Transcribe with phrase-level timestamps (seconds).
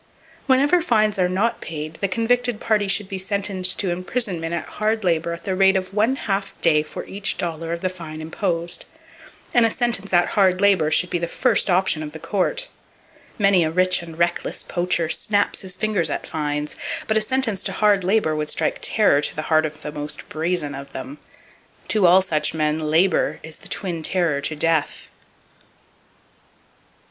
[0.47, 5.03] Whenever fines are not paid, the convicted party should be sentenced to imprisonment at hard
[5.03, 7.87] labor at the rate of one half day for each dollar [Page 261] of the
[7.95, 8.85] fine imposed;
[9.53, 12.67] and a sentence at hard labor should be the first option of the court!
[13.37, 16.75] Many a rich and reckless poacher snaps his fingers at fines;
[17.07, 20.27] but a sentence to hard labor would strike terror to the heart of the most
[20.29, 21.19] brazen of them.
[21.89, 25.09] To all such men, "labor" is the twin terror to "death."